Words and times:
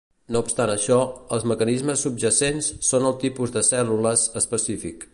No 0.35 0.39
obstant 0.45 0.71
això, 0.75 0.97
els 1.37 1.45
mecanismes 1.51 2.07
subjacents 2.07 2.73
són 2.89 3.07
el 3.11 3.15
tipus 3.27 3.57
de 3.59 3.67
cèl·lules 3.71 4.29
específic. 4.43 5.09